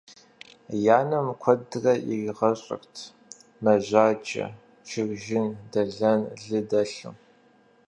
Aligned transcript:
И 0.79 0.87
анэм 0.99 1.27
куэдрэ 1.41 1.93
иригъэщӏырт 2.11 2.93
мэжаджэ, 3.63 4.45
чыржын, 4.87 5.47
дэлэн, 5.71 6.21
лы 6.45 6.59
дэлъу. 6.69 7.13